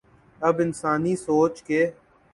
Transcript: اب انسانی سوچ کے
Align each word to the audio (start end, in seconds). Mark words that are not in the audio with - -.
اب 0.41 0.55
انسانی 0.59 1.15
سوچ 1.15 1.61
کے 1.63 1.81